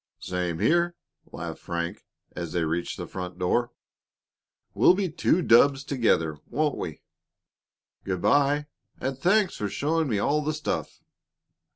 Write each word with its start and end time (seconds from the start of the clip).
"Same 0.17 0.57
here," 0.57 0.95
laughed 1.31 1.59
Frank, 1.59 2.03
as 2.35 2.53
they 2.53 2.63
reached 2.63 2.97
the 2.97 3.05
front 3.05 3.37
door. 3.37 3.69
"We'll 4.73 4.95
be 4.95 5.11
two 5.11 5.43
dubs 5.43 5.83
together, 5.83 6.39
won't 6.47 6.75
we? 6.79 7.03
Good 8.03 8.19
by, 8.23 8.65
and 8.99 9.15
thanks 9.15 9.55
for 9.57 9.69
showing 9.69 10.09
me 10.09 10.17
all 10.17 10.41
the 10.41 10.53
stuff." 10.53 11.01